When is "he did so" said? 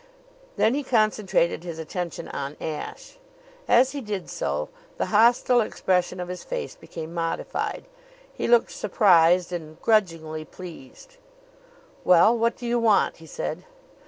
3.91-4.69